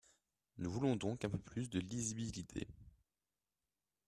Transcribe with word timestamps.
Nous 0.57 0.71
voulions 0.71 0.95
donc 0.95 1.25
un 1.25 1.29
peu 1.29 1.37
plus 1.37 1.69
de 1.69 1.79
lisibilité. 1.79 2.67